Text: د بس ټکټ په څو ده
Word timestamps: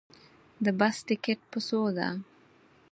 د 0.63 0.65
بس 0.79 0.95
ټکټ 1.07 1.39
په 1.51 1.59
څو 1.67 1.81
ده 1.97 2.07